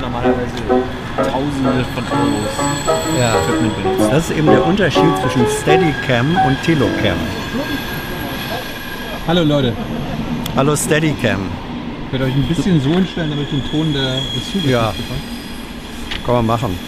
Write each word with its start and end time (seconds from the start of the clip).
normalerweise 0.00 0.52
Tausende 1.16 1.84
von 1.94 2.04
Euros 2.04 3.18
Ja. 3.18 3.34
Equipment 3.42 3.76
benutzt. 3.82 4.12
Das 4.12 4.30
ist 4.30 4.36
eben 4.38 4.46
der 4.46 4.64
Unterschied 4.66 5.16
zwischen 5.20 5.44
Steadicam 5.60 6.36
und 6.46 6.62
Telocam. 6.64 7.16
Hallo 9.26 9.42
Leute, 9.44 9.72
Hallo 10.56 10.74
Steadicam. 10.76 11.40
ich 12.06 12.12
werde 12.12 12.24
euch 12.26 12.34
ein 12.34 12.42
bisschen 12.44 12.80
so 12.80 12.90
hinstellen, 12.90 13.30
damit 13.30 13.44
ich 13.52 13.60
den 13.60 13.70
Ton 13.70 13.92
der, 13.92 14.14
des 14.34 14.50
Zuges 14.52 14.70
Ja. 14.70 14.92
Kann 16.24 16.34
man 16.36 16.46
machen. 16.46 16.78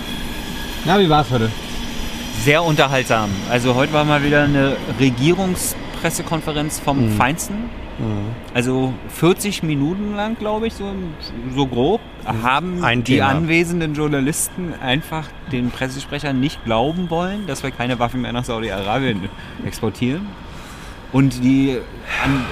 Na, 0.85 0.99
wie 0.99 1.09
war's 1.09 1.31
heute? 1.31 1.51
Sehr 2.45 2.63
unterhaltsam. 2.65 3.31
Also 3.51 3.75
heute 3.75 3.93
war 3.93 4.05
mal 4.05 4.23
wieder 4.25 4.43
eine 4.45 4.77
Regierungspressekonferenz 4.99 6.81
vom 6.81 7.13
Mhm. 7.13 7.17
Feinsten. 7.17 7.55
Also 8.55 8.95
40 9.09 9.63
Minuten 9.63 10.15
lang, 10.17 10.37
glaube 10.39 10.67
ich, 10.67 10.75
so, 10.75 10.93
so 11.55 11.67
grob, 11.67 12.01
haben 12.43 12.79
Mhm. 12.79 12.85
Ein 12.85 13.05
die 13.05 13.15
Thema. 13.17 13.29
anwesenden 13.29 13.95
Journalisten 13.95 14.75
einfach 14.81 15.29
den 15.53 15.71
Pressesprechern 15.71 16.41
nicht 16.41 16.65
glauben 16.65 17.11
wollen, 17.11 17.47
dass 17.47 17.63
wir 17.63 17.71
keine 17.71 17.99
Waffen 17.99 18.23
mehr 18.23 18.33
nach 18.33 18.45
Saudi-Arabien 18.45 19.29
exportieren. 19.67 20.27
Und 21.13 21.45
die, 21.45 21.77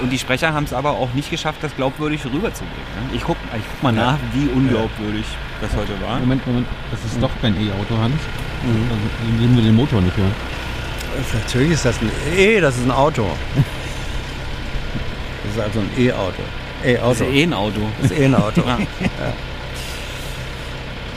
und 0.03 0.09
die 0.11 0.19
Sprecher 0.19 0.53
haben 0.53 0.65
es 0.65 0.73
aber 0.73 0.91
auch 0.91 1.09
nicht 1.15 1.31
geschafft, 1.31 1.63
das 1.63 1.75
glaubwürdig 1.75 2.23
rüberzubringen. 2.25 3.09
ne? 3.09 3.15
Ich 3.15 3.23
gucke 3.23 3.39
ich 3.57 3.63
guck 3.73 3.83
mal 3.83 3.91
nach, 3.91 4.17
wie 4.33 4.47
unglaubwürdig 4.55 5.25
das 5.61 5.71
heute 5.75 5.99
war. 6.05 6.19
Moment, 6.19 6.45
Moment, 6.45 6.67
das 6.91 7.03
ist 7.03 7.21
doch 7.21 7.31
kein 7.41 7.55
E-Auto, 7.55 7.97
Hans. 7.97 8.21
Dann 8.63 9.39
würden 9.39 9.55
wir 9.55 9.63
den 9.63 9.75
Motor 9.75 9.99
nicht 10.01 10.15
hören. 10.15 10.31
Natürlich 11.33 11.71
ist 11.71 11.85
das 11.85 11.99
ein 12.01 12.11
E, 12.37 12.59
das 12.61 12.77
ist 12.77 12.85
ein 12.85 12.91
Auto. 12.91 13.25
Das 15.55 15.67
ist 15.67 15.75
also 15.75 15.79
ein 15.79 15.89
E-Auto. 15.97 16.41
Das 16.81 16.91
E-Auto. 16.91 17.11
ist 17.11 17.21
eh 17.21 17.43
ein 17.43 17.53
Auto. 17.53 17.79
Das 18.01 18.11
ist 18.11 18.17
eh 18.19 18.25
ein 18.25 18.35
Auto. 18.35 18.61
Ja. 18.61 18.77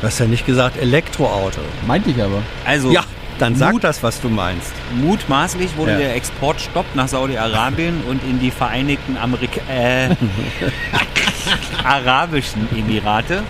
Du 0.00 0.06
hast 0.06 0.18
ja 0.18 0.26
nicht 0.26 0.44
gesagt 0.46 0.76
Elektroauto. 0.76 1.60
Meinte 1.86 2.10
ich 2.10 2.22
aber. 2.22 2.42
Also, 2.64 2.90
Ja, 2.90 3.04
dann 3.38 3.56
sag 3.56 3.72
Mut- 3.72 3.84
das, 3.84 4.02
was 4.02 4.20
du 4.20 4.28
meinst. 4.28 4.72
Mutmaßlich 4.96 5.76
wurde 5.76 5.92
Ja. 5.92 5.98
der 5.98 6.16
Exportstopp 6.16 6.84
nach 6.94 7.08
Saudi-Arabien 7.08 8.02
und 8.08 8.22
in 8.24 8.38
die 8.38 8.50
Vereinigten 8.50 9.16
Amerika 9.16 9.60
äh, 9.70 10.10
Arabischen 11.84 12.68
Emirate. 12.76 13.42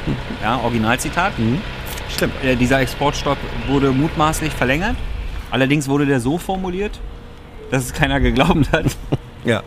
Ja, 0.43 0.59
Originalzitat. 0.59 1.33
Stimmt. 2.15 2.33
Äh, 2.45 2.57
dieser 2.57 2.81
Exportstopp 2.81 3.39
wurde 3.69 3.91
mutmaßlich 3.91 4.53
verlängert. 4.53 4.97
Allerdings 5.51 5.89
wurde 5.89 6.07
der 6.07 6.21
so 6.21 6.39
formuliert, 6.39 6.99
dass 7.71 7.85
es 7.85 7.93
keiner 7.93 8.21
geglaubt 8.21 8.71
hat. 8.73 8.87
Ja. 9.45 9.63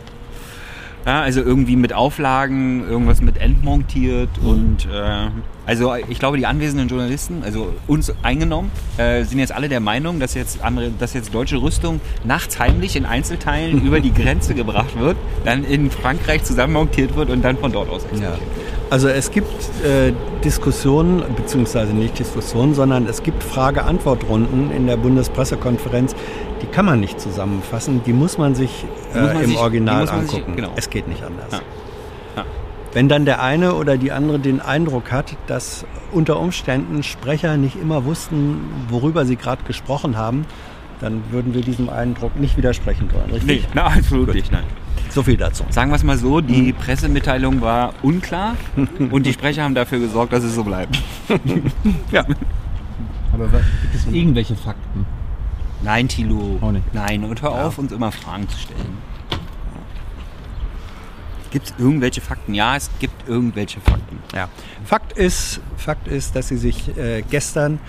Ja, 1.06 1.22
also 1.22 1.42
irgendwie 1.42 1.78
mit 1.78 1.94
Auflagen, 1.94 2.84
irgendwas 2.90 3.22
mit 3.22 3.38
entmontiert 3.38 4.30
und 4.44 4.86
äh, 4.92 5.30
also 5.66 5.94
ich 6.10 6.20
glaube, 6.20 6.36
die 6.38 6.46
anwesenden 6.46 6.90
Journalisten, 6.90 7.44
also 7.46 7.74
uns 7.88 8.14
eingenommen, 8.24 8.72
äh, 8.98 9.24
sind 9.24 9.40
jetzt 9.40 9.54
alle 9.54 9.70
der 9.70 9.80
Meinung, 9.80 10.20
dass 10.20 10.34
jetzt, 10.34 10.62
Amer- 10.66 10.90
dass 11.00 11.14
jetzt 11.14 11.34
deutsche 11.34 11.62
Rüstung 11.62 12.02
nachts 12.26 12.60
heimlich 12.60 12.98
in 12.98 13.06
Einzelteilen 13.06 13.82
über 13.86 14.02
die 14.02 14.14
Grenze 14.14 14.54
gebracht 14.54 15.00
wird, 15.00 15.16
dann 15.46 15.64
in 15.64 15.92
Frankreich 15.92 16.44
zusammenmontiert 16.44 17.16
wird 17.16 17.30
und 17.30 17.42
dann 17.42 17.58
von 17.58 17.72
dort 17.72 17.90
aus 17.90 18.04
Ja. 18.04 18.10
exportiert 18.10 18.40
wird. 18.42 18.67
Also 18.90 19.10
es 19.10 19.32
gibt 19.32 19.52
äh, 19.84 20.14
Diskussionen, 20.44 21.22
beziehungsweise 21.36 21.94
nicht 21.94 22.18
Diskussionen, 22.20 22.74
sondern 22.74 23.06
es 23.06 23.22
gibt 23.22 23.44
Frage-Antwort-Runden 23.44 24.72
in 24.72 24.88
der 24.88 24.96
Bundespressekonferenz. 24.96 26.16
Die 26.62 26.68
kann 26.68 26.86
man 26.86 27.00
nicht 27.02 27.20
zusammenfassen, 27.20 28.02
die 28.06 28.14
muss 28.14 28.38
man 28.38 28.56
sich 28.56 28.86
Die 29.14 29.20
muss 29.20 29.30
äh, 29.30 29.34
man 29.34 29.44
im 29.44 29.50
sich- 29.50 29.58
Original 29.58 30.06
man 30.06 30.26
sich- 30.28 30.36
angucken. 30.38 30.56
genau. 30.56 30.72
Es 30.78 30.90
geht 30.90 31.08
nicht 31.10 31.22
anders. 31.24 31.52
Ja. 31.52 31.60
Ja. 32.38 32.46
Wenn 32.94 33.10
dann 33.10 33.26
der 33.26 33.42
eine 33.44 33.76
oder 33.76 33.98
die 33.98 34.14
andere 34.14 34.40
den 34.40 34.62
Eindruck 34.62 35.12
hat, 35.12 35.36
dass 35.48 35.86
unter 36.14 36.40
Umständen 36.40 37.04
Sprecher 37.04 37.58
nicht 37.58 37.76
immer 37.76 38.06
wussten, 38.06 38.62
worüber 38.90 39.26
sie 39.26 39.36
gerade 39.36 39.64
gesprochen 39.66 40.18
haben, 40.18 40.46
dann 41.02 41.24
würden 41.30 41.54
wir 41.54 41.62
diesem 41.62 41.90
Eindruck 41.90 42.40
nicht 42.40 42.56
widersprechen 42.58 43.10
wollen. 43.12 43.30
Richtig? 43.32 43.64
Nee, 43.64 43.68
na, 43.76 43.88
absolut 43.88 44.34
nicht, 44.34 44.52
nein. 44.52 44.64
So 45.10 45.24
viel 45.24 45.38
dazu. 45.38 45.64
Sagen 45.70 45.92
wir 45.92 45.96
es 45.96 46.04
mal 46.04 46.18
so, 46.18 46.42
die 46.42 46.74
Pressemitteilung 46.74 47.62
war 47.62 47.94
unklar 48.02 48.56
und 49.12 49.26
die 49.26 49.34
Sprecher 49.34 49.64
haben 49.64 49.76
dafür 49.76 50.00
gesorgt, 50.00 50.34
dass 50.34 50.44
es 50.44 50.56
so 50.56 50.64
bleibt. 50.64 51.02
Ja. 52.12 52.26
Aber 53.34 53.52
was, 53.52 53.62
gibt 53.82 53.96
es 53.96 54.06
irgendwelche 54.08 54.56
Fakten? 54.56 55.06
Nein, 55.84 56.08
Tilo. 56.08 56.58
Auch 56.62 56.72
nicht. 56.72 56.94
Nein, 56.94 57.24
und 57.24 57.42
hör 57.42 57.52
auf, 57.52 57.78
uns 57.78 57.92
immer 57.92 58.12
Fragen 58.12 58.48
zu 58.50 58.58
stellen. 58.58 58.98
Gibt 61.52 61.68
es 61.68 61.74
irgendwelche 61.78 62.22
Fakten? 62.22 62.54
Ja, 62.54 62.76
es 62.76 62.90
gibt 63.00 63.28
irgendwelche 63.28 63.80
Fakten. 63.80 64.20
Ja. 64.36 64.50
Fakt 64.86 65.14
ist, 65.14 65.62
Fakt 65.78 66.08
ist, 66.08 66.36
dass 66.36 66.48
sie 66.48 66.58
sich 66.58 66.98
äh, 66.98 67.24
gestern 67.30 67.80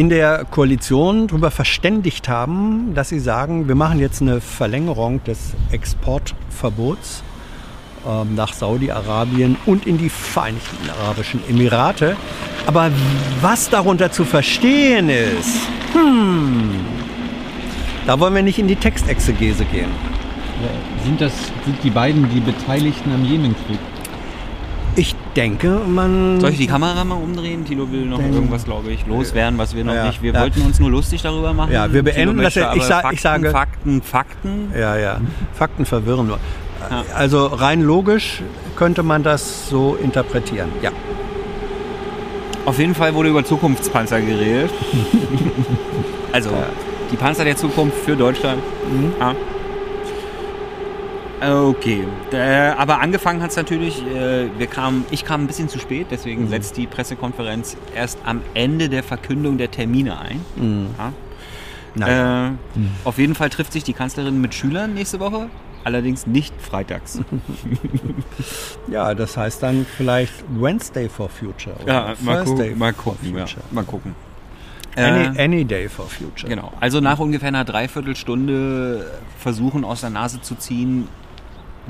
in 0.00 0.08
der 0.08 0.46
Koalition 0.46 1.26
darüber 1.26 1.50
verständigt 1.50 2.26
haben, 2.26 2.94
dass 2.94 3.10
sie 3.10 3.20
sagen, 3.20 3.68
wir 3.68 3.74
machen 3.74 3.98
jetzt 3.98 4.22
eine 4.22 4.40
Verlängerung 4.40 5.22
des 5.24 5.52
Exportverbots 5.72 7.22
ähm, 8.08 8.34
nach 8.34 8.54
Saudi-Arabien 8.54 9.58
und 9.66 9.86
in 9.86 9.98
die 9.98 10.08
Vereinigten 10.08 10.88
Arabischen 10.88 11.42
Emirate. 11.50 12.16
Aber 12.66 12.90
was 13.42 13.68
darunter 13.68 14.10
zu 14.10 14.24
verstehen 14.24 15.10
ist, 15.10 15.68
hm, 15.92 16.70
da 18.06 18.18
wollen 18.18 18.34
wir 18.34 18.42
nicht 18.42 18.58
in 18.58 18.68
die 18.68 18.76
Textexegese 18.76 19.66
gehen. 19.66 19.90
Sind 21.04 21.20
das 21.20 21.32
sind 21.66 21.76
die 21.84 21.90
beiden 21.90 22.26
die 22.30 22.40
Beteiligten 22.40 23.12
am 23.12 23.22
Jemenkrieg? 23.22 23.78
Ich 24.96 25.14
denke, 25.36 25.80
man 25.86 26.40
Soll 26.40 26.50
ich 26.50 26.58
die 26.58 26.66
Kamera 26.66 27.04
mal 27.04 27.14
umdrehen? 27.14 27.64
Tilo 27.64 27.90
will 27.90 28.04
noch 28.06 28.18
irgendwas, 28.20 28.64
glaube 28.64 28.90
ich, 28.90 29.06
loswerden, 29.06 29.58
was 29.58 29.74
wir 29.74 29.84
noch 29.84 29.94
Ja, 29.94 30.06
nicht. 30.06 30.22
Wir 30.22 30.32
ja. 30.32 30.40
wollten 30.40 30.62
uns 30.62 30.80
nur 30.80 30.90
lustig 30.90 31.22
darüber 31.22 31.52
machen. 31.52 31.72
Ja, 31.72 31.92
wir 31.92 32.02
beenden 32.02 32.38
das 32.38 32.54
ja- 32.56 32.74
ich 32.74 32.82
sag- 32.82 33.02
Fakten, 33.02 33.14
ich 33.14 33.20
sage- 33.20 33.50
Fakten, 33.50 34.02
Fakten. 34.02 34.72
Ja, 34.78 34.96
ja. 34.96 35.20
Fakten 35.54 35.86
verwirren 35.86 36.26
nur. 36.26 36.38
Ja. 36.90 37.04
Also 37.14 37.46
rein 37.46 37.82
logisch 37.82 38.42
könnte 38.76 39.02
man 39.02 39.22
das 39.22 39.68
so 39.68 39.96
interpretieren. 40.02 40.70
Ja. 40.82 40.90
Auf 42.66 42.78
jeden 42.78 42.94
Fall 42.94 43.14
wurde 43.14 43.28
über 43.28 43.44
Zukunftspanzer 43.44 44.20
geredet. 44.20 44.70
also 46.32 46.50
die 47.12 47.16
Panzer 47.16 47.44
der 47.44 47.56
Zukunft 47.56 47.96
für 47.98 48.16
Deutschland. 48.16 48.60
Ja. 49.20 49.34
Okay, 51.42 52.04
äh, 52.32 52.38
aber 52.76 53.00
angefangen 53.00 53.42
hat 53.42 53.50
es 53.50 53.56
natürlich, 53.56 54.04
äh, 54.06 54.48
wir 54.58 54.66
kamen, 54.66 55.06
ich 55.10 55.24
kam 55.24 55.42
ein 55.44 55.46
bisschen 55.46 55.68
zu 55.70 55.78
spät, 55.78 56.08
deswegen 56.10 56.48
setzt 56.48 56.76
die 56.76 56.86
Pressekonferenz 56.86 57.76
erst 57.94 58.18
am 58.26 58.42
Ende 58.54 58.88
der 58.90 59.02
Verkündung 59.02 59.56
der 59.56 59.70
Termine 59.70 60.18
ein. 60.20 60.40
Ja. 60.98 61.12
Naja. 61.94 62.48
Äh, 62.48 62.50
Auf 63.04 63.18
jeden 63.18 63.34
Fall 63.34 63.48
trifft 63.50 63.72
sich 63.72 63.84
die 63.84 63.94
Kanzlerin 63.94 64.40
mit 64.40 64.54
Schülern 64.54 64.92
nächste 64.94 65.18
Woche, 65.18 65.48
allerdings 65.82 66.26
nicht 66.26 66.54
freitags. 66.60 67.20
ja, 68.88 69.14
das 69.14 69.36
heißt 69.36 69.62
dann 69.62 69.86
vielleicht 69.96 70.34
Wednesday 70.60 71.08
for 71.08 71.28
Future. 71.28 71.74
Oder 71.82 71.92
Ja, 71.92 72.14
mal, 72.20 72.44
Thursday 72.44 72.64
gucken, 72.68 72.78
mal 72.78 72.92
for 72.94 73.14
gucken. 73.14 73.36
Ja, 73.36 73.46
Future. 73.46 73.64
mal 73.70 73.84
gucken. 73.84 74.14
Any, 74.96 75.36
Äh, 75.38 75.44
any 75.44 75.64
Day 75.64 75.88
for 75.88 76.06
Future. 76.06 76.48
Genau. 76.48 76.72
Also 76.80 77.00
nach 77.00 77.18
ungefähr 77.18 77.48
einer 77.48 77.64
Dreiviertelstunde 77.64 79.10
versuchen 79.38 79.84
aus 79.84 80.00
der 80.02 80.10
Nase 80.10 80.40
zu 80.42 80.56
ziehen, 80.56 81.08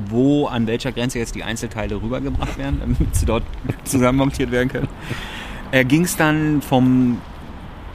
wo 0.08 0.46
an 0.46 0.66
welcher 0.66 0.92
Grenze 0.92 1.18
jetzt 1.18 1.34
die 1.34 1.44
Einzelteile 1.44 1.96
rübergebracht 1.96 2.58
werden, 2.58 2.80
damit 2.80 3.14
sie 3.14 3.26
dort 3.26 3.44
zusammenmontiert 3.84 4.50
werden 4.50 4.68
können. 4.68 4.88
Äh, 5.72 5.84
Ging 5.84 6.04
es 6.04 6.16
dann 6.16 6.62
vom 6.62 7.18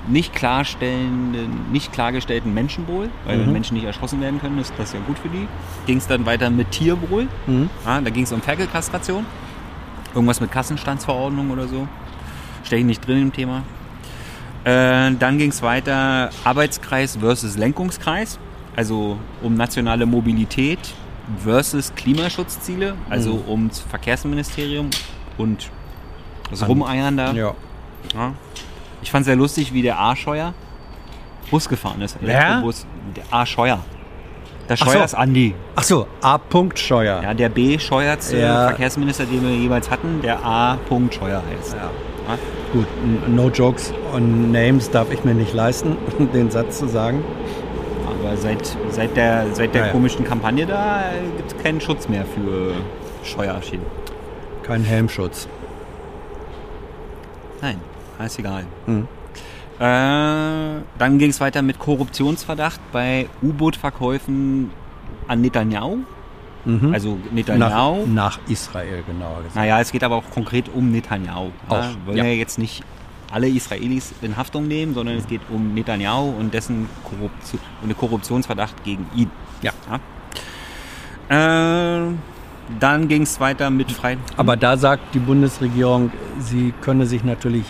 nicht 0.08 0.34
klarstellenden, 0.34 1.72
nicht 1.72 1.92
klargestellten 1.92 2.54
Menschenwohl, 2.54 3.10
weil 3.26 3.40
wenn 3.40 3.52
Menschen 3.52 3.76
nicht 3.76 3.86
erschossen 3.86 4.22
werden 4.22 4.40
können, 4.40 4.60
ist 4.60 4.72
das 4.78 4.94
ja 4.94 5.00
gut 5.08 5.18
für 5.18 5.30
die. 5.30 5.48
Ging 5.88 5.98
es 5.98 6.08
dann 6.08 6.26
weiter 6.28 6.50
mit 6.52 6.72
Tierwohl. 6.72 7.28
Mhm. 7.48 7.70
Ja, 7.86 8.02
da 8.02 8.10
ging 8.12 8.24
es 8.24 8.32
um 8.32 8.42
Ferkelkastration. 8.42 9.26
Irgendwas 10.14 10.42
mit 10.42 10.52
Kassenstandsverordnung 10.52 11.50
oder 11.50 11.68
so. 11.68 11.88
Stelle 12.64 12.82
ich 12.82 12.86
nicht 12.86 13.08
drin 13.08 13.22
im 13.22 13.34
Thema. 13.34 13.64
Äh, 14.64 15.12
dann 15.18 15.38
ging 15.38 15.50
es 15.50 15.62
weiter 15.62 16.30
Arbeitskreis 16.44 17.18
versus 17.18 17.58
Lenkungskreis. 17.58 18.40
Also 18.76 19.18
um 19.42 19.56
nationale 19.56 20.06
Mobilität 20.06 20.80
versus 21.44 21.94
Klimaschutzziele. 21.96 22.96
Also 23.10 23.44
ums 23.48 23.80
Verkehrsministerium 23.80 24.90
und 25.38 25.70
das 26.50 26.62
An- 26.62 26.68
Rumeiern 26.70 27.18
da. 27.18 27.32
Ja. 27.34 27.54
Ja. 28.14 28.34
Ich 29.02 29.12
fand 29.12 29.26
sehr 29.26 29.36
lustig, 29.36 29.74
wie 29.74 29.82
der 29.82 30.00
A-Scheuer 30.00 30.54
Bus 31.52 31.70
gefahren 31.70 32.02
ist. 32.02 32.18
Wer? 32.22 32.40
Elektrobus. 32.42 32.86
Der 33.16 33.24
A-Scheuer. 33.32 33.80
Der 34.68 34.78
Ach 34.80 34.86
so. 34.86 34.92
Scheuer 34.94 35.06
ist 35.06 35.14
Andi. 35.16 35.54
Ach 35.76 35.84
so, 35.84 36.08
A. 36.22 36.40
Scheuer. 36.74 37.22
Ja, 37.22 37.34
der 37.36 37.50
B. 37.50 37.78
scheuertste 37.78 38.40
Ja. 38.40 38.68
Verkehrsminister, 38.70 39.26
den 39.26 39.44
wir 39.44 39.56
jeweils 39.56 39.92
hatten, 39.92 40.22
der 40.24 40.44
A. 40.44 40.78
Scheuer 41.12 41.44
heißt. 41.52 41.74
Ja. 41.74 41.92
Ja. 42.28 42.38
Gut, 42.74 42.88
no 43.28 43.50
jokes 43.50 43.94
on 44.14 44.52
names 44.52 44.90
darf 44.90 45.12
ich 45.12 45.24
mir 45.24 45.36
nicht 45.36 45.54
leisten, 45.54 45.96
den 46.34 46.50
Satz 46.50 46.80
zu 46.80 46.88
sagen. 46.88 47.24
Aber 48.26 48.38
seit, 48.38 48.76
seit 48.90 49.16
der, 49.16 49.54
seit 49.54 49.74
der 49.76 49.82
Ja, 49.82 49.88
ja. 49.88 49.94
komischen 49.94 50.26
Kampagne 50.26 50.66
da 50.66 51.04
gibt 51.38 51.52
es 51.52 51.64
keinen 51.64 51.80
Schutz 51.80 52.10
mehr 52.10 52.26
für 52.26 52.74
Scheuerschienen. 53.24 53.86
Kein 54.64 54.84
Helmschutz. 54.84 55.48
Nein, 57.62 57.80
ist 58.26 58.40
egal. 58.40 58.66
Hm. 58.86 59.08
Äh, 59.78 60.82
dann 60.98 61.20
ging 61.20 61.30
es 61.30 61.40
weiter 61.40 61.62
mit 61.62 61.78
Korruptionsverdacht 61.78 62.80
bei 62.92 63.28
U-Boot-Verkäufen 63.44 64.72
an 65.28 65.42
Netanyahu. 65.42 65.98
Mhm. 66.66 66.94
Also 66.94 67.20
Netanyahu. 67.32 68.08
nach, 68.08 68.38
nach 68.38 68.40
Israel, 68.48 69.04
genauer 69.06 69.38
gesagt. 69.38 69.56
Naja, 69.56 69.80
es 69.82 69.92
geht 69.92 70.04
aber 70.04 70.16
auch 70.16 70.30
konkret 70.34 70.66
um 70.74 70.92
Netanyahu. 70.92 71.52
Auch, 71.70 71.76
Ja, 71.76 71.90
wollen 72.06 72.18
ja. 72.18 72.24
ja 72.24 72.32
jetzt 72.32 72.58
nicht 72.58 72.84
alle 73.36 73.50
Israelis 73.50 74.14
in 74.22 74.38
Haftung 74.38 74.66
nehmen, 74.66 74.94
sondern 74.94 75.18
es 75.18 75.28
geht 75.28 75.42
um 75.50 75.74
Netanyahu 75.74 76.30
und 76.40 76.54
dessen 76.54 76.88
Korruption, 77.04 77.60
und 77.82 77.90
den 77.90 77.98
Korruptionsverdacht 77.98 78.82
gegen 78.86 79.06
ihn. 79.14 79.30
Ja. 79.62 79.74
Ja. 81.30 82.06
Äh, 82.08 82.14
dann 82.80 83.08
ging 83.10 83.24
es 83.24 83.42
weiter 83.42 83.70
mit 83.70 83.92
Frei. 83.92 84.18
Aber 84.38 84.56
da 84.56 84.78
sagt 84.78 85.14
die 85.14 85.20
Bundesregierung, 85.20 86.12
sie 86.40 86.74
könne 86.80 87.06
sich 87.06 87.26
natürlich. 87.26 87.66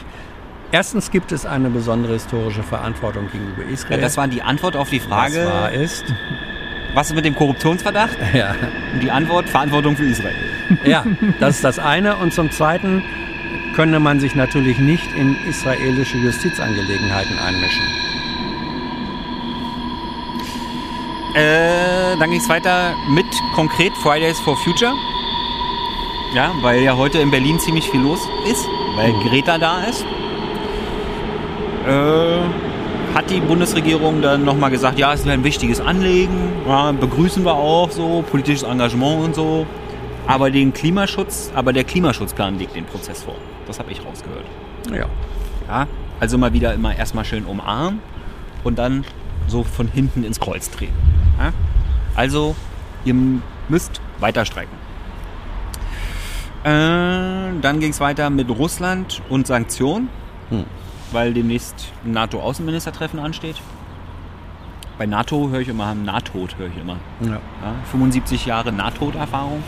Erstens 0.72 1.10
gibt 1.10 1.32
es 1.32 1.48
eine 1.48 1.72
besondere 1.72 2.14
historische 2.14 2.62
Verantwortung 2.62 3.28
gegenüber 3.32 3.64
ja, 3.64 3.70
Israel. 3.70 4.02
das 4.02 4.18
war 4.18 4.28
die 4.28 4.44
Antwort 4.44 4.76
auf 4.76 4.92
die 4.92 5.00
Frage, 5.00 5.46
was 5.46 5.52
wahr 5.52 5.72
ist. 5.72 6.06
was 6.94 7.10
ist 7.10 7.16
mit 7.16 7.26
dem 7.26 7.36
Korruptionsverdacht? 7.36 8.18
Ja. 8.36 8.56
Und 8.94 9.02
die 9.02 9.10
Antwort, 9.10 9.50
Verantwortung 9.50 9.96
für 9.96 10.06
Israel. 10.06 10.36
ja, 10.86 11.04
das 11.40 11.56
ist 11.56 11.64
das 11.64 11.80
eine. 11.80 12.18
Und 12.18 12.34
zum 12.34 12.52
Zweiten 12.52 13.02
könne 13.76 14.00
man 14.00 14.20
sich 14.20 14.36
natürlich 14.36 14.80
nicht 14.80 15.12
in 15.18 15.36
israelische 15.50 16.18
Justizangelegenheiten 16.18 17.38
einmischen. 17.38 17.84
Äh, 21.36 22.18
dann 22.18 22.30
ging 22.32 22.40
es 22.40 22.48
weiter 22.48 22.94
mit 23.10 23.26
konkret 23.54 23.92
Fridays 23.98 24.40
for 24.40 24.56
Future. 24.58 24.94
Ja, 26.34 26.52
weil 26.62 26.82
ja 26.82 26.96
heute 26.96 27.20
in 27.20 27.30
Berlin 27.30 27.60
ziemlich 27.60 27.90
viel 27.90 28.00
los 28.00 28.20
ist, 28.50 28.66
weil 28.96 29.12
Greta 29.30 29.58
da 29.58 29.84
ist. 29.84 30.06
Äh, 31.86 33.14
hat 33.14 33.30
die 33.30 33.42
Bundesregierung 33.42 34.22
dann 34.22 34.46
nochmal 34.46 34.72
gesagt, 34.72 34.98
ja, 34.98 35.14
es 35.14 35.22
ist 35.22 35.28
ein 35.28 35.44
wichtiges 35.44 35.82
Anliegen, 35.82 36.54
ja, 36.68 36.94
begrüßen 36.94 37.44
wir 37.44 37.54
auch 37.54 37.92
so, 37.92 38.24
politisches 38.30 38.64
Engagement 38.64 39.26
und 39.26 39.36
so. 39.36 39.68
Aber 40.28 40.50
den 40.52 40.74
Klimaschutz, 40.74 41.52
aber 41.56 41.72
der 41.74 41.84
Klimaschutzplan 41.84 42.58
legt 42.58 42.76
den 42.76 42.86
Prozess 42.86 43.24
vor. 43.24 43.36
Das 43.68 43.80
habe 43.80 43.92
ich 43.92 44.04
rausgehört. 44.04 44.46
Ja. 44.92 45.06
Ja, 45.68 45.88
also 46.20 46.38
mal 46.38 46.54
wieder 46.54 46.74
immer 46.74 46.96
erstmal 46.96 47.26
schön 47.26 47.46
umarmen 47.46 48.00
und 48.64 48.78
dann 48.78 49.04
so 49.48 49.64
von 49.64 49.88
hinten 49.88 50.24
ins 50.24 50.40
Kreuz 50.40 50.70
drehen. 50.72 50.94
Ja? 51.40 51.52
Also, 52.16 52.56
ihr 53.04 53.16
müsst 53.70 54.02
weiter 54.20 54.46
streiken. 54.46 54.76
Äh, 56.64 57.60
dann 57.62 57.80
ging 57.80 57.92
es 57.92 58.00
weiter 58.00 58.30
mit 58.30 58.50
Russland 58.50 59.22
und 59.30 59.46
Sanktionen, 59.48 60.10
Hm. 60.50 60.64
weil 61.12 61.34
demnächst 61.34 61.92
ein 62.04 62.12
NATO-Außenministertreffen 62.12 63.20
ansteht. 63.20 63.56
Bei 64.98 65.06
NATO 65.06 65.50
höre 65.50 65.60
ich 65.60 65.68
immer, 65.68 65.94
NATO 65.94 66.48
höre 66.58 66.68
ich 66.68 66.78
immer. 66.78 66.98
ja. 67.22 67.32
Ja? 67.32 67.40
75 67.92 68.46
Jahre 68.46 68.72
NATO-Erfahrung. 68.72 69.62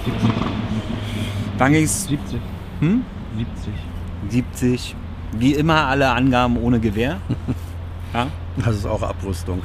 Dann 1.57 1.74
ging 1.74 1.83
es 1.83 2.06
70. 2.06 2.39
hm? 2.79 3.03
70. 3.38 3.74
70. 4.29 4.95
Wie 5.33 5.53
immer 5.53 5.88
alle 5.88 6.12
Angaben 6.12 6.57
ohne 6.57 6.79
Gewehr. 6.79 7.18
ja? 8.13 8.27
Das 8.57 8.75
ist 8.75 8.85
auch 8.85 9.01
Abrüstung. 9.01 9.62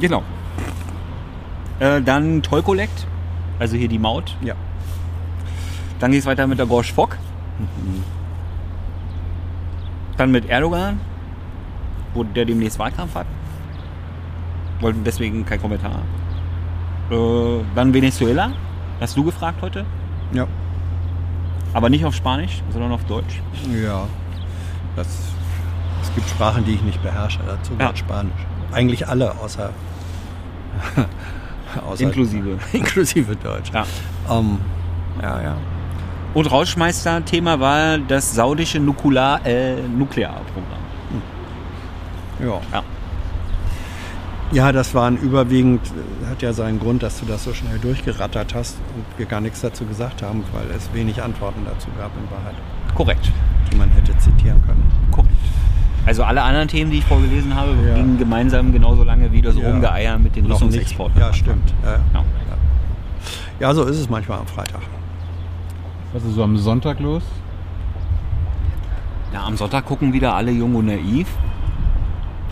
Genau. 0.00 0.22
Äh, 1.78 2.02
dann 2.02 2.42
Toll-Collect, 2.42 3.06
also 3.58 3.76
hier 3.76 3.88
die 3.88 3.98
Maut. 3.98 4.36
Ja. 4.42 4.54
Dann 6.00 6.10
geht 6.10 6.20
es 6.20 6.26
weiter 6.26 6.46
mit 6.48 6.58
der 6.58 6.66
Gorsch 6.66 6.92
Fock. 6.92 7.16
Dann 10.16 10.30
mit 10.32 10.48
Erdogan, 10.48 11.00
wo 12.14 12.24
der 12.24 12.44
demnächst 12.44 12.78
Wahlkampf 12.78 13.14
hat. 13.14 13.26
Wollten 14.82 15.04
deswegen 15.04 15.44
kein 15.46 15.60
Kommentar. 15.60 16.00
Äh, 17.10 17.14
dann 17.74 17.94
Venezuela, 17.94 18.52
hast 19.00 19.16
du 19.16 19.24
gefragt 19.24 19.62
heute, 19.62 19.84
Ja. 20.32 20.46
aber 21.72 21.88
nicht 21.88 22.04
auf 22.04 22.14
Spanisch, 22.14 22.62
sondern 22.72 22.92
auf 22.92 23.04
Deutsch. 23.04 23.40
Ja. 23.82 24.06
Das, 24.96 25.06
es 26.02 26.14
gibt 26.14 26.28
Sprachen, 26.28 26.64
die 26.64 26.72
ich 26.74 26.82
nicht 26.82 27.02
beherrsche. 27.02 27.38
Dazu 27.46 27.72
Ja. 27.72 27.78
gehört 27.78 27.98
Spanisch. 27.98 28.46
Eigentlich 28.72 29.06
alle 29.08 29.32
außer. 29.38 29.70
außer 31.88 32.02
Inklusive. 32.04 32.58
inklusive 32.72 33.36
Deutsch. 33.36 33.70
Ja. 33.72 33.84
Ähm, 34.30 34.58
ja, 35.22 35.42
ja. 35.42 35.56
Und 36.34 36.50
Rauschmeister-Thema 36.50 37.60
war 37.60 37.98
das 37.98 38.34
saudische 38.34 38.80
Nukular, 38.80 39.44
äh, 39.46 39.76
Nuklearprogramm. 39.82 40.80
Ja. 42.40 42.60
Ja. 42.72 42.82
Ja, 44.52 44.70
das 44.70 44.94
waren 44.94 45.16
überwiegend, 45.16 45.80
äh, 45.86 46.30
hat 46.30 46.42
ja 46.42 46.52
seinen 46.52 46.78
Grund, 46.78 47.02
dass 47.02 47.20
du 47.20 47.26
das 47.26 47.42
so 47.44 47.54
schnell 47.54 47.78
durchgerattert 47.78 48.54
hast 48.54 48.76
und 48.94 49.04
wir 49.18 49.24
gar 49.26 49.40
nichts 49.40 49.62
dazu 49.62 49.86
gesagt 49.86 50.22
haben, 50.22 50.44
weil 50.52 50.66
es 50.76 50.92
wenig 50.92 51.22
Antworten 51.22 51.62
dazu 51.64 51.88
gab 51.98 52.10
in 52.16 52.30
Wahrheit, 52.30 52.54
Korrekt. 52.94 53.32
die 53.72 53.76
man 53.76 53.88
hätte 53.90 54.16
zitieren 54.18 54.62
können. 54.66 54.84
Korrekt. 55.10 55.32
Also 56.04 56.24
alle 56.24 56.42
anderen 56.42 56.68
Themen, 56.68 56.90
die 56.90 56.98
ich 56.98 57.04
vorgelesen 57.04 57.54
habe, 57.54 57.70
Ja. 57.86 57.94
gingen 57.94 58.18
gemeinsam 58.18 58.72
genauso 58.72 59.04
lange 59.04 59.32
wie 59.32 59.40
das 59.40 59.56
Ja. 59.56 59.70
Rumgeeier 59.70 60.18
mit 60.18 60.36
den. 60.36 60.46
Rüstungsexporten. 60.46 61.18
Ja, 61.18 61.32
stimmt. 61.32 61.72
Ja. 61.84 61.92
Ja. 62.12 62.24
ja, 63.60 63.74
so 63.74 63.84
ist 63.84 63.98
es 63.98 64.10
manchmal 64.10 64.38
am 64.40 64.46
Freitag. 64.46 64.80
Was 66.12 66.24
ist 66.24 66.34
so 66.34 66.42
am 66.42 66.56
Sonntag 66.58 67.00
los? 67.00 67.22
Ja, 69.32 69.44
am 69.44 69.56
Sonntag 69.56 69.86
gucken 69.86 70.12
wieder 70.12 70.34
alle 70.34 70.50
jung 70.50 70.74
und 70.74 70.86
naiv. 70.86 71.28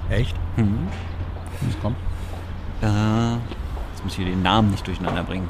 Echt? 0.08 0.34
Mhm. 0.56 0.88
Was 1.66 1.80
kommt? 1.80 1.96
Äh, 2.82 3.34
jetzt 3.92 4.04
muss 4.04 4.12
ich 4.12 4.16
hier 4.16 4.26
den 4.26 4.42
Namen 4.42 4.70
nicht 4.70 4.86
durcheinander 4.86 5.22
bringen. 5.22 5.48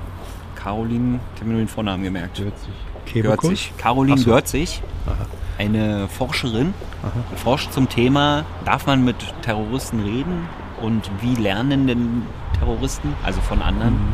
Caroline, 0.57 1.21
ich 1.35 1.41
habe 1.41 1.51
mir 1.51 1.57
nur 1.57 1.62
den 1.62 1.69
Vornamen 1.69 2.03
gemerkt. 2.03 2.37
40. 2.39 2.69
Kebekus? 3.07 3.41
Görzig. 3.41 3.73
Caroline 3.79 4.19
so. 4.19 4.31
Görzig, 4.31 4.83
Aha. 5.07 5.27
eine 5.59 6.09
Forscherin, 6.09 6.75
Aha. 7.03 7.12
forscht 7.37 7.73
zum 7.73 7.89
Thema, 7.89 8.45
darf 8.65 8.87
man 8.87 9.05
mit 9.05 9.17
Terroristen 9.43 10.01
reden 10.01 10.49
und 10.81 11.11
wie 11.21 11.35
lernen 11.35 11.87
denn 11.87 12.23
Terroristen, 12.59 13.15
also 13.25 13.41
von 13.41 13.62
anderen? 13.62 13.95
Mhm. 13.95 14.12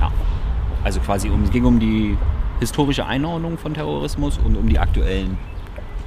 Ja. 0.00 0.10
Also 0.84 1.00
quasi 1.00 1.28
um, 1.28 1.42
es 1.42 1.50
ging 1.50 1.64
um 1.64 1.80
die 1.80 2.16
historische 2.60 3.06
Einordnung 3.06 3.58
von 3.58 3.74
Terrorismus 3.74 4.38
und 4.38 4.56
um 4.56 4.68
die 4.68 4.78
aktuellen 4.78 5.36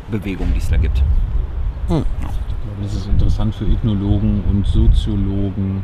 Bewegungen, 0.10 0.54
die 0.54 0.60
es 0.60 0.70
da 0.70 0.78
gibt. 0.78 0.98
Ich 0.98 1.88
glaube, 1.88 2.06
das 2.82 2.94
ist 2.94 3.08
interessant 3.08 3.56
für 3.56 3.66
Ethnologen 3.66 4.44
und 4.50 4.68
Soziologen. 4.68 5.84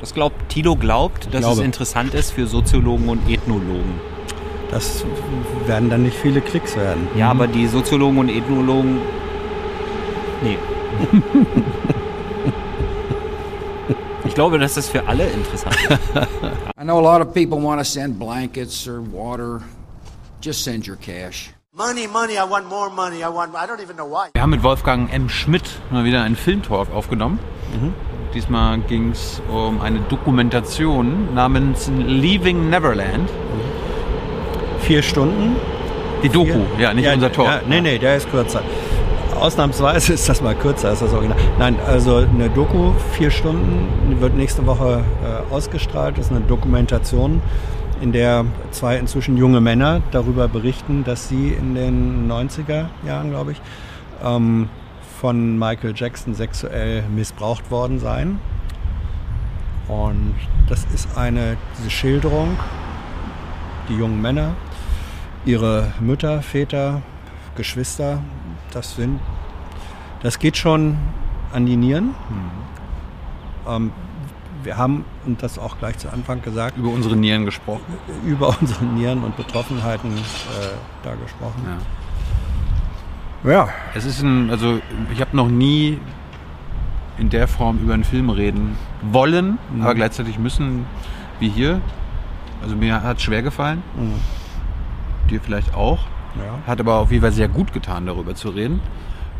Das 0.00 0.14
glaubt, 0.14 0.48
Tilo 0.48 0.76
glaubt, 0.76 1.26
dass 1.26 1.40
es 1.40 1.46
glaube. 1.46 1.64
interessant 1.64 2.14
ist 2.14 2.30
für 2.30 2.46
Soziologen 2.46 3.08
und 3.08 3.28
Ethnologen. 3.28 4.00
Das 4.70 5.04
werden 5.66 5.90
dann 5.90 6.02
nicht 6.02 6.16
viele 6.16 6.40
Klicks 6.40 6.76
werden. 6.76 7.08
Ja, 7.16 7.30
aber 7.30 7.46
die 7.46 7.66
Soziologen 7.66 8.18
und 8.18 8.28
Ethnologen. 8.28 9.00
Nee. 10.42 10.58
ich 14.24 14.34
glaube, 14.34 14.58
dass 14.58 14.74
das 14.74 14.88
für 14.88 15.06
alle 15.08 15.26
interessant 15.30 15.74
ist. 15.74 16.00
I 16.78 16.84
know 16.84 16.98
a 16.98 17.18
lot 17.18 17.26
of 17.26 17.32
people 17.34 17.58
want 17.60 17.80
to 17.80 17.84
send 17.84 18.18
blankets 18.18 18.86
or 18.86 19.00
water. 19.00 19.62
Just 20.40 20.62
send 20.62 20.86
your 20.86 20.96
cash. 20.96 21.52
Money, 21.78 22.08
money, 22.08 22.32
I 22.36 22.42
want 22.42 22.68
more 22.68 22.90
money. 22.90 23.22
I 23.22 23.28
want, 23.28 23.54
I 23.54 23.64
don't 23.64 23.80
even 23.80 23.94
know 23.94 24.10
why. 24.10 24.30
Wir 24.32 24.42
haben 24.42 24.50
mit 24.50 24.64
Wolfgang 24.64 25.12
M. 25.12 25.28
Schmidt 25.28 25.62
mal 25.92 26.02
wieder 26.02 26.24
einen 26.24 26.34
Filmtalk 26.34 26.92
aufgenommen. 26.92 27.38
Diesmal 28.34 28.78
ging 28.80 29.12
es 29.12 29.40
um 29.48 29.80
eine 29.80 30.00
Dokumentation 30.00 31.32
namens 31.36 31.88
Leaving 31.96 32.68
Neverland. 32.68 33.30
Vier 34.80 35.02
Stunden? 35.02 35.54
Die 36.24 36.28
Doku, 36.28 36.46
Vier? 36.46 36.66
ja, 36.80 36.94
nicht 36.94 37.08
unser 37.08 37.30
Talk. 37.30 37.46
Ja, 37.46 37.60
nee, 37.68 37.80
nee, 37.80 37.98
der 37.98 38.16
ist 38.16 38.28
kürzer. 38.28 38.62
Ausnahmsweise 39.38 40.12
ist 40.14 40.28
das 40.28 40.42
mal 40.42 40.56
kürzer 40.56 40.88
als 40.88 40.98
das 40.98 41.12
Original. 41.12 41.38
Nein, 41.60 41.76
also 41.86 42.16
eine 42.16 42.50
Doku, 42.50 42.90
vier 43.12 43.30
Stunden, 43.30 44.16
wird 44.20 44.34
nächste 44.34 44.66
Woche 44.66 45.04
äh, 45.22 45.54
ausgestrahlt. 45.54 46.18
Das 46.18 46.26
ist 46.26 46.32
eine 46.32 46.40
Dokumentation, 46.40 47.40
in 48.00 48.12
der 48.12 48.44
zwei 48.70 48.96
inzwischen 48.96 49.36
junge 49.36 49.60
Männer 49.60 50.02
darüber 50.10 50.48
berichten, 50.48 51.04
dass 51.04 51.28
sie 51.28 51.50
in 51.50 51.74
den 51.74 52.30
90er 52.30 52.86
Jahren, 53.06 53.30
glaube 53.30 53.52
ich, 53.52 53.60
ähm, 54.24 54.68
von 55.20 55.58
Michael 55.58 55.94
Jackson 55.96 56.34
sexuell 56.34 57.02
missbraucht 57.14 57.70
worden 57.70 57.98
seien. 57.98 58.38
Und 59.88 60.34
das 60.68 60.84
ist 60.94 61.16
eine 61.16 61.56
diese 61.78 61.90
Schilderung, 61.90 62.56
die 63.88 63.94
jungen 63.94 64.20
Männer, 64.20 64.54
ihre 65.44 65.92
Mütter, 65.98 66.42
Väter, 66.42 67.02
Geschwister, 67.56 68.22
das 68.72 68.94
sind, 68.94 69.18
das 70.22 70.38
geht 70.38 70.56
schon 70.56 70.98
an 71.52 71.66
die 71.66 71.76
Nieren. 71.76 72.14
Ähm, 73.66 73.92
wir 74.68 74.76
haben, 74.76 75.06
und 75.24 75.42
das 75.42 75.58
auch 75.58 75.78
gleich 75.78 75.96
zu 75.96 76.12
Anfang 76.12 76.42
gesagt, 76.42 76.76
Über 76.76 76.90
unsere 76.90 77.16
Nieren 77.16 77.46
gesprochen. 77.46 77.80
über 78.26 78.54
unsere 78.60 78.84
Nieren 78.84 79.24
und 79.24 79.34
Betroffenheiten 79.34 80.10
äh, 80.10 80.20
da 81.02 81.14
gesprochen. 81.14 81.62
Ja. 83.44 83.50
Ja, 83.50 83.68
Es 83.94 84.04
ist 84.04 84.20
ein, 84.20 84.50
also 84.50 84.78
ich 85.10 85.22
habe 85.22 85.34
noch 85.34 85.48
nie 85.48 85.98
in 87.16 87.30
der 87.30 87.48
Form 87.48 87.78
über 87.78 87.94
einen 87.94 88.04
Film 88.04 88.28
reden 88.28 88.76
wollen, 89.00 89.56
Mhm. 89.72 89.80
aber 89.82 89.94
gleichzeitig 89.94 90.38
müssen, 90.38 90.84
wie 91.40 91.48
hier. 91.48 91.80
Also 92.62 92.76
mir 92.76 93.02
hat 93.02 93.16
es 93.16 93.22
schwer 93.22 93.40
gefallen. 93.42 93.82
Dir 95.30 95.40
vielleicht 95.40 95.74
auch. 95.74 96.00
Mhm. 96.34 96.40
ja. 96.42 96.58
Hat 96.66 96.78
aber 96.80 96.96
auf 96.96 97.10
jeden 97.10 97.22
Fall 97.22 97.32
sehr 97.32 97.48
gut 97.48 97.72
getan, 97.72 98.04
darüber 98.04 98.34
zu 98.34 98.50
reden. 98.50 98.80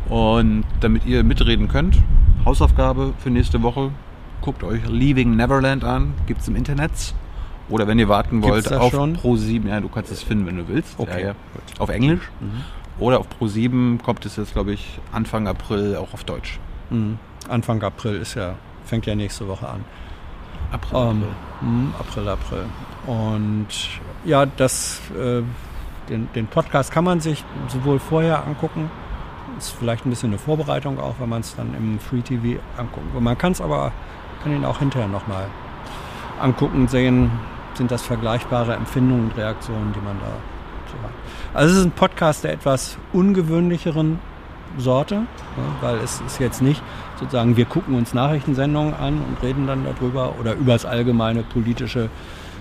Und 0.07 0.63
damit 0.79 1.05
ihr 1.05 1.23
mitreden 1.23 1.67
könnt, 1.67 1.97
Hausaufgabe 2.45 3.13
für 3.19 3.29
nächste 3.29 3.61
Woche, 3.61 3.91
guckt 4.41 4.63
euch 4.63 4.87
Leaving 4.87 5.35
Neverland 5.35 5.83
an, 5.83 6.13
gibt 6.27 6.41
es 6.41 6.47
im 6.47 6.55
Internet. 6.55 6.91
Oder 7.69 7.87
wenn 7.87 7.99
ihr 7.99 8.09
warten 8.09 8.41
wollt, 8.41 8.71
auf 8.73 8.91
schon? 8.91 9.15
Pro7, 9.15 9.67
ja, 9.67 9.79
du 9.79 9.89
kannst 9.89 10.11
es 10.11 10.23
finden, 10.23 10.47
wenn 10.47 10.57
du 10.57 10.67
willst. 10.67 10.95
Okay, 10.97 11.21
Ja, 11.21 11.27
ja. 11.27 11.35
Auf 11.77 11.89
Englisch. 11.89 12.31
Oder 12.97 13.19
auf 13.19 13.27
Pro7 13.39 14.01
kommt 14.01 14.25
es 14.25 14.35
jetzt, 14.35 14.53
glaube 14.53 14.73
ich, 14.73 14.99
Anfang 15.11 15.47
April 15.47 15.95
auch 15.95 16.13
auf 16.13 16.23
Deutsch. 16.23 16.59
Mhm. 16.89 17.19
Anfang 17.47 17.81
April 17.83 18.15
ist 18.15 18.35
ja, 18.35 18.55
fängt 18.85 19.05
ja 19.05 19.15
nächste 19.15 19.47
Woche 19.47 19.67
an. 19.67 19.85
April. 20.71 20.99
Ähm, 20.99 21.23
mhm, 21.61 21.93
April, 21.97 22.27
April. 22.27 22.65
Und 23.05 23.67
ja, 24.25 24.45
das, 24.45 24.99
äh, 25.17 25.41
den, 26.09 26.29
den 26.33 26.47
Podcast 26.47 26.91
kann 26.91 27.03
man 27.03 27.21
sich 27.21 27.43
sowohl 27.69 27.99
vorher 27.99 28.45
angucken, 28.45 28.89
ist 29.57 29.71
vielleicht 29.71 30.05
ein 30.05 30.09
bisschen 30.09 30.29
eine 30.29 30.39
Vorbereitung 30.39 30.99
auch, 30.99 31.15
wenn 31.19 31.29
man 31.29 31.41
es 31.41 31.55
dann 31.55 31.73
im 31.75 31.99
Free 31.99 32.21
TV 32.21 32.59
anguckt. 32.77 33.19
Man 33.19 33.37
kann 33.37 33.51
es 33.51 33.61
aber, 33.61 33.91
kann 34.43 34.55
ihn 34.55 34.65
auch 34.65 34.79
hinterher 34.79 35.07
nochmal 35.07 35.45
angucken, 36.39 36.87
sehen, 36.87 37.31
sind 37.73 37.91
das 37.91 38.01
vergleichbare 38.01 38.73
Empfindungen 38.73 39.25
und 39.25 39.37
Reaktionen, 39.37 39.93
die 39.93 39.99
man 39.99 40.17
da 40.19 40.31
so 40.91 41.03
hat. 41.03 41.11
Also 41.53 41.73
es 41.73 41.79
ist 41.79 41.85
ein 41.85 41.91
Podcast 41.91 42.43
der 42.43 42.53
etwas 42.53 42.97
ungewöhnlicheren 43.13 44.19
Sorte, 44.77 45.23
weil 45.81 45.97
es 45.97 46.21
ist 46.21 46.39
jetzt 46.39 46.61
nicht 46.61 46.81
sozusagen, 47.19 47.57
wir 47.57 47.65
gucken 47.65 47.95
uns 47.95 48.13
Nachrichtensendungen 48.13 48.93
an 48.93 49.19
und 49.19 49.41
reden 49.41 49.67
dann 49.67 49.85
darüber 49.85 50.35
oder 50.39 50.53
über 50.53 50.73
das 50.73 50.85
allgemeine 50.85 51.43
politische 51.43 52.09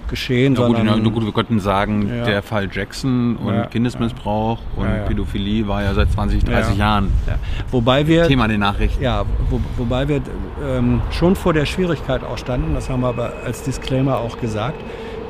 Geschehen, 0.08 0.54
Na 0.58 0.66
gut, 0.66 0.76
sondern 0.76 1.02
na 1.02 1.10
gut, 1.10 1.24
wir 1.24 1.32
könnten 1.32 1.60
sagen, 1.60 2.08
Ja. 2.08 2.24
der 2.24 2.42
Fall 2.42 2.68
Jackson 2.72 3.36
und 3.36 3.54
Ja, 3.54 3.66
Kindesmissbrauch 3.66 4.58
und 4.76 4.86
Ja, 4.86 4.96
ja. 4.96 5.02
Pädophilie 5.04 5.68
war 5.68 5.82
ja 5.82 5.94
seit 5.94 6.10
20, 6.12 6.44
30 6.44 6.76
Ja. 6.76 6.86
Jahren 6.86 7.12
ja. 7.26 7.34
wobei 7.70 8.06
wir 8.06 8.26
Thema 8.26 8.44
in 8.46 8.52
den 8.52 8.60
Nachrichten. 8.60 9.02
Ja, 9.02 9.24
wo, 9.50 9.60
wobei 9.76 10.08
wir 10.08 10.20
ähm, 10.66 11.00
schon 11.10 11.36
vor 11.36 11.52
der 11.52 11.66
Schwierigkeit 11.66 12.22
auch 12.24 12.38
standen, 12.38 12.74
das 12.74 12.88
haben 12.88 13.00
wir 13.02 13.08
aber 13.08 13.32
als 13.44 13.62
Disclaimer 13.62 14.18
auch 14.18 14.40
gesagt, 14.40 14.80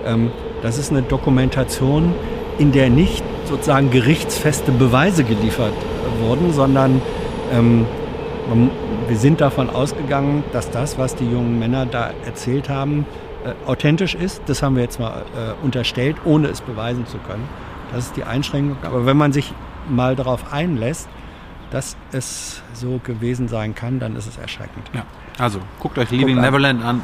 ähm, 0.06 0.30
das 0.62 0.78
ist 0.78 0.90
eine 0.90 1.02
Dokumentation, 1.02 2.14
in 2.58 2.72
der 2.72 2.90
nicht 2.90 3.22
sozusagen 3.46 3.90
gerichtsfeste 3.90 4.72
Beweise 4.72 5.24
geliefert 5.24 5.72
wurden, 6.20 6.52
sondern 6.52 7.00
ähm, 7.52 7.86
wir 9.08 9.16
sind 9.16 9.40
davon 9.40 9.70
ausgegangen, 9.70 10.42
dass 10.52 10.70
das, 10.70 10.98
was 10.98 11.14
die 11.14 11.24
jungen 11.30 11.58
Männer 11.58 11.86
da 11.86 12.10
erzählt 12.24 12.68
haben, 12.68 13.04
äh, 13.44 13.68
authentisch 13.68 14.14
ist. 14.14 14.42
Das 14.46 14.62
haben 14.62 14.76
wir 14.76 14.82
jetzt 14.82 14.98
mal 14.98 15.24
äh, 15.36 15.64
unterstellt, 15.64 16.16
ohne 16.24 16.48
es 16.48 16.60
beweisen 16.60 17.06
zu 17.06 17.18
können. 17.18 17.48
Das 17.92 18.06
ist 18.06 18.16
die 18.16 18.24
Einschränkung. 18.24 18.76
Aber 18.82 19.06
wenn 19.06 19.16
man 19.16 19.32
sich 19.32 19.52
mal 19.88 20.16
darauf 20.16 20.52
einlässt, 20.52 21.08
dass 21.70 21.96
es 22.12 22.62
so 22.72 23.00
gewesen 23.02 23.48
sein 23.48 23.74
kann, 23.74 24.00
dann 24.00 24.16
ist 24.16 24.26
es 24.26 24.38
erschreckend. 24.38 24.90
Ja. 24.94 25.04
Also, 25.38 25.60
guckt 25.78 25.98
euch 25.98 26.10
Leaving 26.10 26.38
an. 26.38 26.44
Neverland 26.44 26.84
an. 26.84 27.02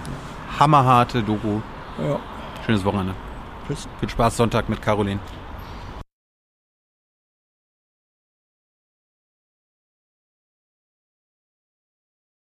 Hammerharte 0.58 1.22
Doku. 1.22 1.60
Ja. 1.98 2.18
Schönes 2.64 2.84
Wochenende. 2.84 3.14
Tschüss. 3.66 3.88
Viel 4.00 4.08
Spaß 4.08 4.36
Sonntag 4.36 4.68
mit 4.68 4.80
Caroline. 4.82 5.20